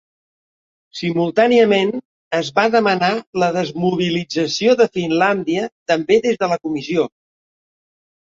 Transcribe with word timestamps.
Simultàniament, 0.99 1.91
es 2.37 2.49
va 2.59 2.63
demanar 2.75 3.09
la 3.43 3.49
desmobilització 3.57 4.75
de 4.79 4.87
Finlàndia, 4.99 5.69
també 5.93 6.17
des 6.27 6.39
de 6.45 6.49
la 6.55 6.57
comissió. 6.67 7.05